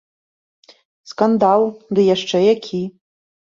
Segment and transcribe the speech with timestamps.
[1.11, 1.61] Скандал,
[1.93, 2.83] ды яшчэ які.